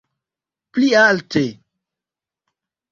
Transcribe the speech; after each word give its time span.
Pli 0.71 0.89
alte! 1.03 1.45